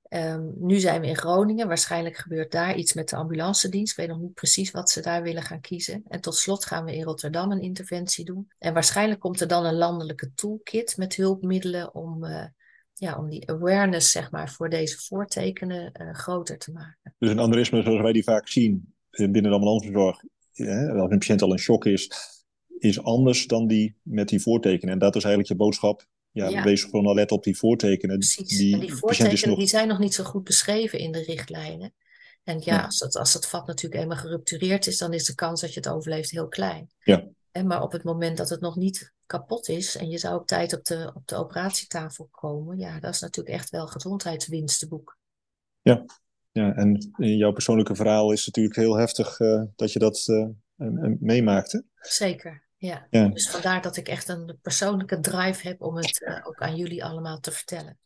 Ehm, 0.03 0.49
nu 0.57 0.79
zijn 0.79 1.01
we 1.01 1.07
in 1.07 1.17
Groningen. 1.17 1.67
Waarschijnlijk 1.67 2.17
gebeurt 2.17 2.51
daar 2.51 2.75
iets 2.75 2.93
met 2.93 3.09
de 3.09 3.15
ambulancedienst. 3.15 3.91
Ik 3.91 3.97
weet 3.97 4.07
nog 4.07 4.19
niet 4.19 4.33
precies 4.33 4.71
wat 4.71 4.89
ze 4.89 5.01
daar 5.01 5.21
willen 5.21 5.43
gaan 5.43 5.61
kiezen. 5.61 6.03
En 6.07 6.21
tot 6.21 6.35
slot 6.35 6.65
gaan 6.65 6.85
we 6.85 6.95
in 6.95 7.03
Rotterdam 7.03 7.51
een 7.51 7.61
interventie 7.61 8.25
doen. 8.25 8.51
En 8.57 8.73
waarschijnlijk 8.73 9.19
komt 9.19 9.41
er 9.41 9.47
dan 9.47 9.65
een 9.65 9.77
landelijke 9.77 10.33
toolkit 10.33 10.97
met 10.97 11.15
hulpmiddelen 11.15 11.93
om, 11.93 12.23
eh, 12.23 12.45
ja, 12.93 13.17
om 13.17 13.29
die 13.29 13.49
awareness 13.49 14.11
zeg 14.11 14.31
maar, 14.31 14.49
voor 14.49 14.69
deze 14.69 14.97
voortekenen 14.97 15.91
uh, 16.01 16.13
groter 16.13 16.57
te 16.57 16.71
maken. 16.71 17.15
Dus 17.17 17.29
een 17.29 17.39
aneurysme 17.39 17.83
zoals 17.83 18.01
wij 18.01 18.13
die 18.13 18.23
vaak 18.23 18.47
zien 18.47 18.93
binnen 19.09 19.43
de 19.43 19.49
ambulancezorg, 19.49 20.23
ja, 20.51 20.87
als 20.87 21.11
een 21.11 21.17
patiënt 21.17 21.41
al 21.41 21.51
in 21.51 21.59
shock 21.59 21.85
is, 21.85 22.11
is 22.79 23.03
anders 23.03 23.47
dan 23.47 23.67
die 23.67 23.95
met 24.01 24.29
die 24.29 24.41
voortekenen. 24.41 24.93
En 24.93 24.99
dat 24.99 25.15
is 25.15 25.23
eigenlijk 25.23 25.53
je 25.53 25.63
boodschap. 25.63 26.05
Ja, 26.31 26.47
ja. 26.47 26.63
wees 26.63 26.83
gewoon 26.83 27.05
al 27.05 27.13
let 27.13 27.31
op 27.31 27.43
die 27.43 27.57
voortekenen. 27.57 28.17
Precies. 28.17 28.57
Die, 28.57 28.73
en 28.73 28.79
die 28.79 28.93
voortekenen 28.93 29.49
nog... 29.49 29.57
die 29.57 29.67
zijn 29.67 29.87
nog 29.87 29.99
niet 29.99 30.13
zo 30.13 30.23
goed 30.23 30.43
beschreven 30.43 30.99
in 30.99 31.11
de 31.11 31.23
richtlijnen. 31.23 31.93
En 32.43 32.59
ja, 32.59 32.75
ja. 32.75 32.83
Als, 32.83 32.99
het, 32.99 33.15
als 33.15 33.33
het 33.33 33.47
vat 33.47 33.67
natuurlijk 33.67 34.01
eenmaal 34.01 34.17
geruptureerd 34.17 34.87
is, 34.87 34.97
dan 34.97 35.13
is 35.13 35.25
de 35.25 35.35
kans 35.35 35.61
dat 35.61 35.73
je 35.73 35.79
het 35.79 35.89
overleeft 35.89 36.31
heel 36.31 36.47
klein. 36.47 36.89
Ja. 37.03 37.27
En 37.53 37.67
maar 37.67 37.81
op 37.81 37.91
het 37.91 38.03
moment 38.03 38.37
dat 38.37 38.49
het 38.49 38.61
nog 38.61 38.75
niet 38.75 39.13
kapot 39.25 39.67
is 39.67 39.95
en 39.95 40.09
je 40.09 40.17
zou 40.17 40.39
op 40.39 40.47
tijd 40.47 40.73
op 40.73 40.83
de, 40.83 41.11
op 41.13 41.27
de 41.27 41.35
operatietafel 41.35 42.27
komen, 42.31 42.77
ja, 42.77 42.99
dat 42.99 43.13
is 43.13 43.19
natuurlijk 43.19 43.55
echt 43.55 43.69
wel 43.69 43.87
gezondheidswinst 43.87 44.79
te 44.79 44.87
boek. 44.87 45.17
Ja. 45.81 46.05
ja, 46.51 46.73
en 46.75 47.13
in 47.17 47.37
jouw 47.37 47.51
persoonlijke 47.51 47.95
verhaal 47.95 48.31
is 48.31 48.45
het 48.45 48.55
natuurlijk 48.55 48.75
heel 48.75 48.97
heftig 48.97 49.39
uh, 49.39 49.63
dat 49.75 49.93
je 49.93 49.99
dat 49.99 50.27
uh, 50.27 50.47
meemaakte. 51.19 51.85
Zeker, 51.95 52.63
ja. 52.77 53.07
ja. 53.09 53.27
Dus 53.27 53.49
vandaar 53.49 53.81
dat 53.81 53.97
ik 53.97 54.07
echt 54.07 54.27
een 54.27 54.57
persoonlijke 54.61 55.19
drive 55.19 55.67
heb 55.67 55.81
om 55.81 55.95
het 55.95 56.21
uh, 56.21 56.47
ook 56.47 56.61
aan 56.61 56.75
jullie 56.75 57.05
allemaal 57.05 57.39
te 57.39 57.51
vertellen. 57.51 57.99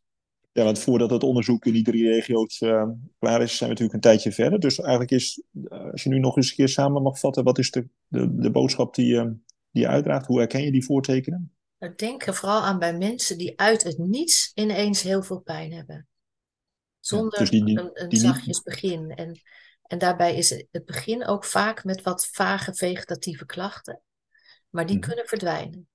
Ja, 0.57 0.63
want 0.63 0.79
voordat 0.79 1.09
het 1.09 1.23
onderzoek 1.23 1.65
in 1.65 1.73
die 1.73 1.83
drie 1.83 2.07
regio's 2.07 2.61
uh, 2.61 2.89
klaar 3.19 3.41
is, 3.41 3.57
zijn 3.57 3.69
we 3.69 3.75
natuurlijk 3.75 3.93
een 3.93 4.11
tijdje 4.11 4.31
verder. 4.31 4.59
Dus 4.59 4.79
eigenlijk 4.79 5.11
is, 5.11 5.43
als 5.91 6.03
je 6.03 6.09
nu 6.09 6.19
nog 6.19 6.35
eens 6.35 6.49
een 6.49 6.55
keer 6.55 6.69
samen 6.69 7.01
mag 7.01 7.19
vatten, 7.19 7.43
wat 7.43 7.57
is 7.57 7.71
de, 7.71 7.87
de, 8.07 8.35
de 8.35 8.51
boodschap 8.51 8.95
die, 8.95 9.13
uh, 9.13 9.21
die 9.71 9.81
je 9.81 9.87
uitdraagt? 9.87 10.25
Hoe 10.25 10.37
herken 10.37 10.63
je 10.63 10.71
die 10.71 10.85
voortekenen? 10.85 11.55
Denk 11.95 12.25
er 12.25 12.33
vooral 12.33 12.61
aan 12.61 12.79
bij 12.79 12.97
mensen 12.97 13.37
die 13.37 13.59
uit 13.59 13.83
het 13.83 13.97
niets 13.97 14.51
ineens 14.53 15.01
heel 15.01 15.23
veel 15.23 15.39
pijn 15.39 15.73
hebben. 15.73 16.07
Zonder 16.99 17.33
ja, 17.33 17.39
dus 17.39 17.49
die, 17.49 17.65
die, 17.65 17.79
een, 17.79 17.89
een 17.93 18.09
die 18.09 18.19
zachtjes 18.19 18.61
begin. 18.61 19.11
En, 19.11 19.39
en 19.81 19.97
daarbij 19.97 20.35
is 20.35 20.49
het 20.49 20.85
begin 20.85 21.25
ook 21.25 21.45
vaak 21.45 21.83
met 21.83 22.01
wat 22.01 22.27
vage 22.31 22.73
vegetatieve 22.73 23.45
klachten. 23.45 24.01
Maar 24.69 24.85
die 24.85 24.97
hmm. 24.97 25.05
kunnen 25.05 25.27
verdwijnen. 25.27 25.87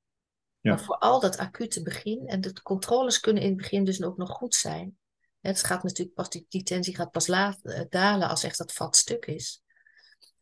Ja. 0.62 0.70
Maar 0.74 0.84
vooral 0.84 1.20
dat 1.20 1.36
acute 1.36 1.82
begin. 1.82 2.26
En 2.26 2.40
de 2.40 2.62
controles 2.62 3.20
kunnen 3.20 3.42
in 3.42 3.48
het 3.48 3.58
begin 3.58 3.84
dus 3.84 4.02
ook 4.02 4.16
nog 4.16 4.30
goed 4.30 4.54
zijn. 4.54 4.96
Het 5.40 5.64
gaat 5.64 5.82
natuurlijk 5.82 6.16
pas, 6.16 6.28
die, 6.28 6.46
die 6.48 6.62
tensie 6.62 6.94
gaat 6.94 7.10
pas 7.10 7.26
laat, 7.26 7.58
uh, 7.62 7.80
dalen 7.88 8.28
als 8.28 8.42
echt 8.42 8.58
dat 8.58 8.72
vat 8.72 8.96
stuk 8.96 9.26
is. 9.26 9.62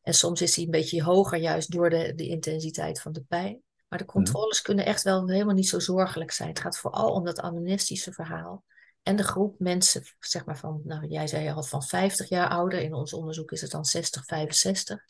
En 0.03 0.15
soms 0.15 0.43
is 0.43 0.55
die 0.55 0.65
een 0.65 0.71
beetje 0.71 1.03
hoger 1.03 1.39
juist 1.39 1.71
door 1.71 1.91
de, 1.91 2.15
de 2.15 2.29
intensiteit 2.29 3.00
van 3.00 3.12
de 3.12 3.23
pijn. 3.23 3.62
Maar 3.89 3.99
de 3.99 4.05
mhm. 4.05 4.15
controles 4.15 4.62
kunnen 4.62 4.85
echt 4.85 5.03
wel 5.03 5.29
helemaal 5.29 5.55
niet 5.55 5.69
zo 5.69 5.79
zorgelijk 5.79 6.31
zijn. 6.31 6.49
Het 6.49 6.61
gaat 6.61 6.79
vooral 6.79 7.12
om 7.12 7.25
dat 7.25 7.41
amnestische 7.41 8.12
verhaal. 8.12 8.65
En 9.03 9.17
de 9.17 9.23
groep 9.23 9.59
mensen, 9.59 10.03
zeg 10.19 10.45
maar 10.45 10.59
van, 10.59 10.81
nou 10.85 11.07
jij 11.07 11.27
zei 11.27 11.50
al 11.50 11.62
van 11.62 11.83
50 11.83 12.29
jaar 12.29 12.49
ouder. 12.49 12.81
In 12.81 12.95
ons 12.95 13.12
onderzoek 13.12 13.53
is 13.53 13.61
het 13.61 13.71
dan 13.71 13.85
60, 13.85 14.25
65. 14.25 15.05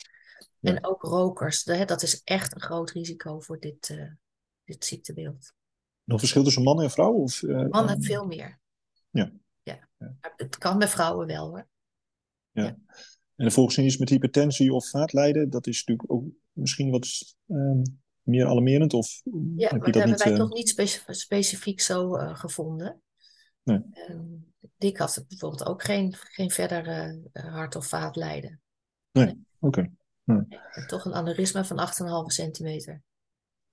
Ja. 0.59 0.71
En 0.71 0.85
ook 0.85 1.01
rokers. 1.01 1.63
Dat 1.63 2.01
is 2.01 2.21
echt 2.23 2.55
een 2.55 2.61
groot 2.61 2.91
risico 2.91 3.39
voor 3.39 3.59
dit, 3.59 3.89
uh, 3.89 4.11
dit 4.63 4.85
ziektebeeld. 4.85 5.53
Nog 6.03 6.19
verschil 6.19 6.43
tussen 6.43 6.63
man 6.63 6.81
en 6.81 6.91
vrouw? 6.91 7.13
Of, 7.13 7.41
uh, 7.41 7.67
Mannen 7.67 8.01
uh, 8.01 8.05
veel 8.07 8.25
meer. 8.25 8.59
Ja. 9.09 9.31
ja. 9.63 9.87
Het 10.35 10.57
kan 10.57 10.77
bij 10.77 10.87
vrouwen 10.87 11.27
wel 11.27 11.49
hoor. 11.49 11.67
Ja. 12.51 12.63
ja. 12.63 12.77
En 13.35 13.51
volgens 13.51 13.77
is 13.77 13.97
met 13.97 14.09
hypertensie 14.09 14.73
of 14.73 14.89
vaatlijden, 14.89 15.49
dat 15.49 15.67
is 15.67 15.77
natuurlijk 15.79 16.11
ook 16.11 16.25
misschien 16.51 16.91
wat 16.91 17.35
uh, 17.47 17.81
meer 18.21 18.45
alarmerend? 18.45 18.93
Of 18.93 19.21
ja, 19.55 19.69
heb 19.69 19.81
maar 19.81 19.91
dat 19.91 20.03
hebben 20.03 20.23
wij 20.23 20.35
toch 20.35 20.53
niet 20.53 20.69
specif 20.69 21.05
specifiek 21.07 21.81
zo 21.81 22.11
gevonden. 22.11 23.01
Nee. 23.63 23.81
Um, 24.09 24.53
Dick 24.77 24.97
had 24.97 25.25
bijvoorbeeld 25.27 25.65
ook 25.65 25.83
geen, 25.83 26.15
geen 26.15 26.51
verder 26.51 27.15
hart- 27.31 27.75
of 27.75 27.87
vaatlijden. 27.87 28.61
Nee, 29.11 29.25
nee. 29.25 29.45
oké. 29.59 29.79
Okay. 29.79 29.91
Nee. 30.23 30.59
Toch 30.87 31.05
een 31.05 31.13
aneurysma 31.13 31.65
van 31.65 31.79
8,5 32.27 32.33
centimeter. 32.33 33.01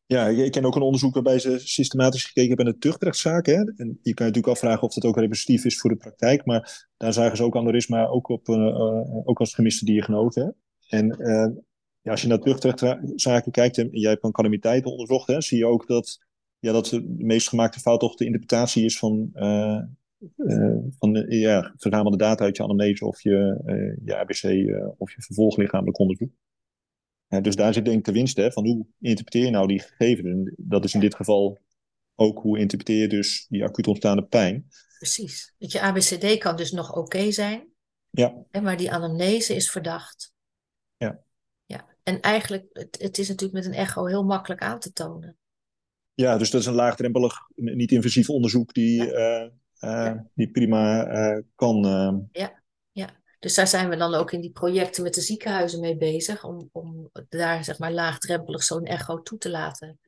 Ja, 0.08 0.26
ik 0.26 0.52
ken 0.52 0.64
ook 0.64 0.76
een 0.76 0.82
onderzoek 0.82 1.14
waarbij 1.14 1.38
ze 1.38 1.58
systematisch 1.58 2.24
gekeken 2.24 2.48
hebben 2.48 2.64
naar 2.66 2.78
de. 2.78 3.46
Hè? 3.46 3.54
En 3.54 3.98
je 4.02 4.14
kan 4.14 4.26
je 4.26 4.32
natuurlijk 4.32 4.46
afvragen 4.46 4.82
of 4.82 4.94
dat 4.94 5.04
ook 5.04 5.16
representatief 5.16 5.64
is 5.64 5.78
voor 5.78 5.90
de 5.90 5.96
praktijk. 5.96 6.44
Maar 6.44 6.88
daar 6.96 7.12
zagen 7.12 7.36
ze 7.36 7.42
ook 7.42 7.56
aneurysma 7.56 8.06
ook, 8.06 8.28
op, 8.28 8.48
uh, 8.48 9.26
ook 9.28 9.40
als 9.40 9.54
gemiste 9.54 9.84
diagnose. 9.84 10.54
En 10.88 11.16
uh, 11.20 11.46
ja, 12.00 12.10
als 12.10 12.22
je 12.22 12.28
naar 12.28 12.38
tuchtrechtszaken 12.38 13.52
kijkt 13.52 13.78
en 13.78 13.88
jij 13.90 14.10
hebt 14.10 14.24
een 14.24 14.32
calamiteit 14.32 14.84
onderzocht, 14.84 15.26
hè, 15.26 15.40
zie 15.40 15.58
je 15.58 15.66
ook 15.66 15.86
dat, 15.86 16.18
ja, 16.58 16.72
dat 16.72 16.86
de 16.86 17.14
meest 17.18 17.48
gemaakte 17.48 17.80
fout 17.80 18.00
toch 18.00 18.14
de 18.14 18.24
interpretatie 18.24 18.84
is 18.84 18.98
van, 18.98 19.30
van 20.98 21.12
de 21.12 21.26
ja, 21.28 21.74
verzamelde 21.76 22.16
data 22.16 22.44
uit 22.44 22.56
je 22.56 22.62
anamnese 22.62 23.06
of 23.06 23.22
je, 23.22 23.60
je 24.04 24.16
ABC 24.16 24.42
of 24.98 25.14
je 25.14 25.22
vervolglichamelijk 25.22 25.98
onderzoek. 25.98 26.30
Dus 27.28 27.56
daar 27.56 27.72
zit 27.72 27.84
denk 27.84 27.98
ik 27.98 28.04
de 28.04 28.12
winst 28.12 28.36
hè, 28.36 28.52
van 28.52 28.66
hoe 28.66 28.86
interpreteer 29.00 29.44
je 29.44 29.50
nou 29.50 29.66
die 29.66 29.80
gegevens. 29.80 30.50
Dat 30.56 30.84
is 30.84 30.94
in 30.94 31.00
dit 31.00 31.14
geval 31.14 31.58
ook 32.14 32.38
hoe 32.38 32.58
interpreteer 32.58 33.00
je 33.00 33.08
dus 33.08 33.46
die 33.48 33.64
acuut 33.64 33.86
ontstaande 33.86 34.24
pijn. 34.24 34.68
Precies. 34.98 35.54
Dat 35.58 35.72
je 35.72 35.80
ABCD 35.80 36.38
kan 36.38 36.56
dus 36.56 36.70
nog 36.70 36.96
oké 36.96 37.30
zijn. 37.30 37.68
Ja. 38.10 38.44
Maar 38.62 38.76
die 38.76 38.92
anamnese 38.92 39.54
is 39.54 39.70
verdacht. 39.70 40.32
Ja. 40.96 41.20
Ja. 41.66 41.86
En 42.02 42.20
eigenlijk, 42.20 42.66
het, 42.72 42.98
het 43.00 43.18
is 43.18 43.28
natuurlijk 43.28 43.64
met 43.64 43.66
een 43.66 43.80
echo 43.80 44.06
heel 44.06 44.24
makkelijk 44.24 44.60
aan 44.60 44.78
te 44.78 44.92
tonen. 44.92 45.36
Ja, 46.14 46.38
dus 46.38 46.50
dat 46.50 46.60
is 46.60 46.66
een 46.66 46.74
laagdrempelig, 46.74 47.34
niet-invasief 47.54 48.30
onderzoek 48.30 48.74
die, 48.74 49.04
ja. 49.04 49.42
uh, 49.42 49.44
uh, 49.44 49.50
ja. 49.80 50.26
die 50.34 50.50
prima 50.50 51.12
uh, 51.12 51.42
kan. 51.54 52.28
Ja. 52.32 52.62
Dus 53.38 53.54
daar 53.54 53.66
zijn 53.66 53.88
we 53.88 53.96
dan 53.96 54.14
ook 54.14 54.32
in 54.32 54.40
die 54.40 54.52
projecten 54.52 55.02
met 55.02 55.14
de 55.14 55.20
ziekenhuizen 55.20 55.80
mee 55.80 55.96
bezig, 55.96 56.44
om, 56.44 56.68
om 56.72 57.10
daar 57.28 57.64
zeg 57.64 57.78
maar 57.78 57.92
laagdrempelig 57.92 58.62
zo'n 58.62 58.84
echo 58.84 59.22
toe 59.22 59.38
te 59.38 59.50
laten. 59.50 59.98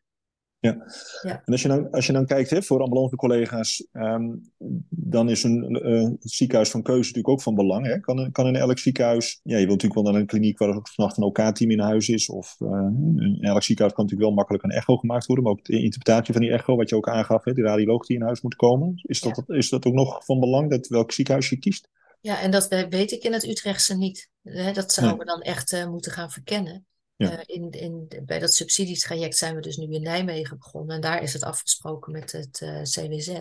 Ja. 0.61 0.77
ja. 1.23 1.43
En 1.45 1.53
als 1.53 1.63
je 1.63 1.69
dan, 1.69 1.91
als 1.91 2.07
je 2.07 2.13
dan 2.13 2.27
kijkt 2.27 2.51
hè, 2.51 2.63
voor 2.63 2.83
ambulance-collega's, 2.83 3.87
um, 3.93 4.53
dan 4.89 5.29
is 5.29 5.43
een 5.43 5.87
uh, 5.87 6.11
ziekenhuis 6.21 6.71
van 6.71 6.83
keuze 6.83 7.01
natuurlijk 7.01 7.29
ook 7.29 7.43
van 7.43 7.55
belang. 7.55 7.87
Hè? 7.87 8.01
Kan, 8.01 8.33
kan 8.33 8.47
in 8.47 8.57
elk 8.57 8.79
ziekenhuis, 8.79 9.41
ja, 9.43 9.59
je 9.59 9.67
wilt 9.67 9.83
natuurlijk 9.83 9.95
wel 9.95 10.13
naar 10.13 10.21
een 10.21 10.27
kliniek 10.27 10.59
waar 10.59 10.77
ook 10.77 10.89
vannacht 10.89 11.17
een 11.17 11.23
OK-team 11.23 11.71
in 11.71 11.81
huis 11.81 12.09
is. 12.09 12.29
Of 12.29 12.57
uh, 12.59 12.69
in 13.17 13.39
elk 13.41 13.63
ziekenhuis 13.63 13.95
kan 13.95 14.05
natuurlijk 14.05 14.31
wel 14.31 14.33
makkelijk 14.33 14.65
een 14.65 14.71
echo 14.71 14.97
gemaakt 14.97 15.27
worden, 15.27 15.45
maar 15.45 15.53
ook 15.53 15.65
de 15.65 15.83
interpretatie 15.83 16.33
van 16.33 16.43
die 16.43 16.53
echo, 16.53 16.77
wat 16.77 16.89
je 16.89 16.97
ook 16.97 17.09
aangaf, 17.09 17.45
hè, 17.45 17.53
de 17.53 17.63
radioloog 17.63 18.07
die 18.07 18.17
in 18.17 18.23
huis 18.23 18.41
moet 18.41 18.57
komen. 18.57 19.01
Is 19.03 19.21
dat, 19.21 19.43
ja. 19.47 19.55
is 19.55 19.69
dat 19.69 19.85
ook 19.85 19.95
nog 19.95 20.25
van 20.25 20.41
belang, 20.41 20.71
dat 20.71 20.87
welk 20.87 21.13
ziekenhuis 21.13 21.49
je 21.49 21.59
kiest? 21.59 21.89
Ja, 22.21 22.41
en 22.41 22.51
dat 22.51 22.69
weet 22.69 23.11
ik 23.11 23.23
in 23.23 23.33
het 23.33 23.47
Utrechtse 23.47 23.97
niet. 23.97 24.29
Dat 24.73 24.93
zouden 24.93 25.19
we 25.19 25.25
dan 25.25 25.41
echt 25.41 25.73
uh, 25.73 25.87
moeten 25.87 26.13
gaan 26.13 26.31
verkennen. 26.31 26.87
Ja. 27.17 27.33
Uh, 27.33 27.39
in, 27.47 27.71
in, 27.71 28.09
bij 28.25 28.39
dat 28.39 28.55
subsidietraject 28.55 29.37
zijn 29.37 29.55
we 29.55 29.61
dus 29.61 29.77
nu 29.77 29.95
in 29.95 30.03
Nijmegen 30.03 30.59
begonnen. 30.59 30.95
En 30.95 31.01
daar 31.01 31.23
is 31.23 31.33
het 31.33 31.43
afgesproken 31.43 32.13
met 32.13 32.33
het 32.33 32.61
uh, 32.61 32.83
CWZ. 32.83 33.41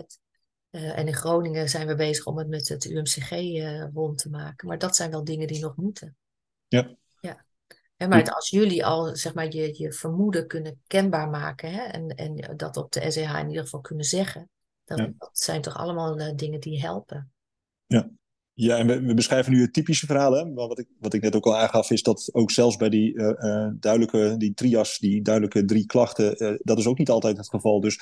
en 0.70 1.06
in 1.06 1.14
Groningen 1.14 1.68
zijn 1.68 1.86
we 1.86 1.94
bezig 1.94 2.26
om 2.26 2.38
het 2.38 2.48
met 2.48 2.68
het 2.68 2.84
UMCG 2.84 3.30
rond 3.94 4.18
te 4.18 4.30
maken. 4.30 4.68
Maar 4.68 4.78
dat 4.78 4.96
zijn 4.96 5.10
wel 5.10 5.24
dingen 5.24 5.46
die 5.46 5.60
nog 5.60 5.76
moeten. 5.76 6.16
Ja. 6.68 6.96
ja. 7.20 7.44
En 7.96 8.08
maar 8.08 8.30
als 8.30 8.48
jullie 8.48 8.86
al 8.86 9.16
zeg 9.16 9.34
maar, 9.34 9.52
je, 9.52 9.78
je 9.78 9.92
vermoeden 9.92 10.46
kunnen 10.46 10.82
kenbaar 10.86 11.28
maken 11.28 11.72
hè, 11.72 11.82
en, 11.82 12.08
en 12.08 12.56
dat 12.56 12.76
op 12.76 12.92
de 12.92 13.10
SEH 13.10 13.38
in 13.38 13.48
ieder 13.48 13.62
geval 13.62 13.80
kunnen 13.80 14.04
zeggen, 14.04 14.50
dan 14.84 14.96
ja. 14.98 15.12
dat 15.18 15.38
zijn 15.38 15.62
toch 15.62 15.76
allemaal 15.76 16.36
dingen 16.36 16.60
die 16.60 16.80
helpen. 16.80 17.32
Ja, 17.86 18.10
ja, 18.60 18.78
en 18.78 18.86
we, 18.86 19.00
we, 19.00 19.14
beschrijven 19.14 19.52
nu 19.52 19.60
het 19.60 19.72
typische 19.72 20.06
verhaal. 20.06 20.32
Hè? 20.32 20.44
Maar 20.44 20.68
wat 20.68 20.78
ik, 20.78 20.86
wat 20.98 21.14
ik 21.14 21.22
net 21.22 21.36
ook 21.36 21.46
al 21.46 21.58
aangaf, 21.58 21.90
is 21.90 22.02
dat 22.02 22.28
ook 22.32 22.50
zelfs 22.50 22.76
bij 22.76 22.88
die 22.88 23.14
uh, 23.14 23.28
uh, 23.38 23.68
duidelijke, 23.74 24.34
die 24.38 24.54
trias, 24.54 24.98
die 24.98 25.22
duidelijke 25.22 25.64
drie 25.64 25.86
klachten, 25.86 26.42
uh, 26.42 26.58
dat 26.62 26.78
is 26.78 26.86
ook 26.86 26.98
niet 26.98 27.10
altijd 27.10 27.36
het 27.36 27.48
geval. 27.48 27.80
Dus, 27.80 27.98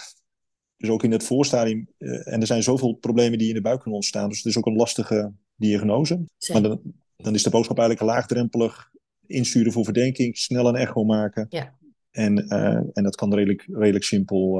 dus 0.76 0.88
ook 0.88 1.02
in 1.02 1.12
het 1.12 1.24
voorstadium, 1.24 1.88
en 1.98 2.40
er 2.40 2.46
zijn 2.46 2.62
zoveel 2.62 2.92
problemen 2.92 3.38
die 3.38 3.48
in 3.48 3.54
de 3.54 3.60
buik 3.60 3.80
kunnen 3.80 3.98
ontstaan. 3.98 4.28
Dus 4.28 4.36
het 4.36 4.46
is 4.46 4.58
ook 4.58 4.66
een 4.66 4.76
lastige 4.76 5.32
diagnose. 5.54 6.24
Zeker. 6.36 6.60
Maar 6.60 6.70
dan, 6.70 6.80
dan 7.16 7.34
is 7.34 7.42
de 7.42 7.50
boodschap 7.50 7.78
eigenlijk 7.78 8.10
laagdrempelig 8.10 8.90
insturen 9.26 9.72
voor 9.72 9.84
verdenking, 9.84 10.36
snel 10.36 10.68
een 10.68 10.76
echo 10.76 11.04
maken. 11.04 11.46
Ja. 11.48 11.76
En, 12.10 12.48
en 12.92 13.02
dat 13.02 13.16
kan 13.16 13.34
redelijk, 13.34 13.68
redelijk 13.72 14.04
simpel. 14.04 14.58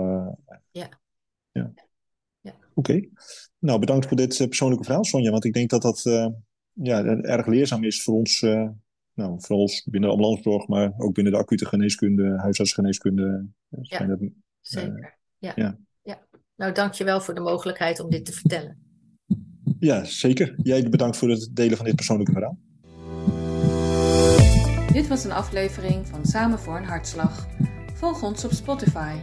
ja. 0.71 0.89
ja. 1.53 1.73
Oké. 2.79 2.91
Okay. 2.91 3.11
Nou, 3.59 3.79
bedankt 3.79 4.07
voor 4.07 4.17
dit 4.17 4.37
persoonlijke 4.49 4.85
verhaal, 4.85 5.05
Sonja. 5.05 5.31
Want 5.31 5.45
ik 5.45 5.53
denk 5.53 5.71
dat 5.71 5.83
dat 5.83 6.05
uh, 6.05 6.27
ja, 6.73 7.05
erg 7.05 7.47
leerzaam 7.47 7.85
is 7.85 8.03
voor 8.03 8.15
ons, 8.15 8.43
uh, 8.43 8.69
nou, 9.15 9.41
voor 9.41 9.57
ons 9.57 9.85
binnen 9.85 10.11
de 10.11 10.17
ambulancezorg, 10.17 10.67
maar 10.67 10.93
ook 10.97 11.15
binnen 11.15 11.33
de 11.33 11.39
acute 11.39 11.67
geneeskunde, 11.67 12.39
huisartsgeneeskunde. 12.41 13.47
Ja, 13.81 14.07
dat, 14.07 14.21
uh, 14.21 14.31
zeker. 14.61 15.19
Ja. 15.39 15.53
ja. 15.57 15.79
Ja. 16.03 16.27
Nou, 16.57 16.73
dankjewel 16.73 17.21
voor 17.21 17.35
de 17.35 17.41
mogelijkheid 17.41 18.01
om 18.01 18.11
dit 18.11 18.25
te 18.25 18.33
vertellen. 18.33 18.79
Ja, 19.79 20.05
zeker. 20.05 20.55
Jij 20.63 20.89
bedankt 20.89 21.17
voor 21.17 21.31
het 21.31 21.51
delen 21.53 21.77
van 21.77 21.87
dit 21.87 21.97
persoonlijke 21.97 22.33
verhaal. 22.33 22.59
Dit 24.93 25.09
was 25.09 25.25
een 25.25 25.33
aflevering 25.33 26.07
van 26.07 26.25
Samen 26.25 26.59
voor 26.59 26.77
een 26.77 26.85
Hartslag. 26.85 27.47
Volg 27.95 28.23
ons 28.23 28.45
op 28.45 28.53
Spotify. 28.53 29.17